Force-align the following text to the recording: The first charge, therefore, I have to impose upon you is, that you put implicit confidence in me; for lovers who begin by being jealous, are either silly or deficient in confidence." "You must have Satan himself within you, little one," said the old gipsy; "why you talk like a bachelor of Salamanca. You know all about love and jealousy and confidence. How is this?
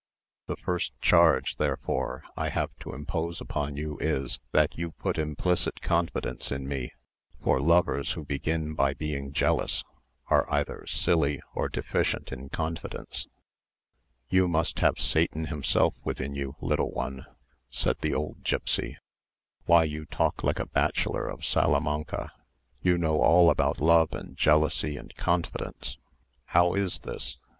The 0.47 0.55
first 0.55 0.99
charge, 0.99 1.57
therefore, 1.57 2.23
I 2.35 2.49
have 2.49 2.71
to 2.79 2.91
impose 2.95 3.39
upon 3.39 3.77
you 3.77 3.99
is, 4.01 4.39
that 4.51 4.75
you 4.75 4.93
put 4.93 5.19
implicit 5.19 5.79
confidence 5.79 6.51
in 6.51 6.67
me; 6.67 6.91
for 7.39 7.61
lovers 7.61 8.13
who 8.13 8.25
begin 8.25 8.73
by 8.73 8.95
being 8.95 9.31
jealous, 9.31 9.83
are 10.25 10.51
either 10.51 10.87
silly 10.87 11.39
or 11.53 11.69
deficient 11.69 12.31
in 12.31 12.49
confidence." 12.49 13.27
"You 14.27 14.47
must 14.47 14.79
have 14.79 14.97
Satan 14.99 15.45
himself 15.45 15.93
within 16.03 16.33
you, 16.33 16.55
little 16.61 16.89
one," 16.89 17.27
said 17.69 17.97
the 18.01 18.15
old 18.15 18.43
gipsy; 18.43 18.97
"why 19.65 19.83
you 19.83 20.05
talk 20.05 20.43
like 20.43 20.57
a 20.57 20.65
bachelor 20.65 21.27
of 21.27 21.45
Salamanca. 21.45 22.31
You 22.81 22.97
know 22.97 23.21
all 23.21 23.51
about 23.51 23.79
love 23.79 24.13
and 24.13 24.35
jealousy 24.35 24.97
and 24.97 25.13
confidence. 25.15 25.99
How 26.45 26.73
is 26.73 27.01
this? 27.01 27.37